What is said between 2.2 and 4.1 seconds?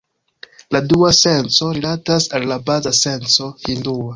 al la baza senco hindua.